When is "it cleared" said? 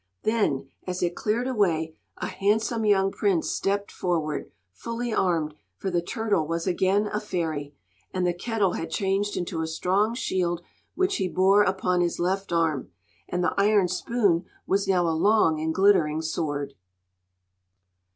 1.03-1.47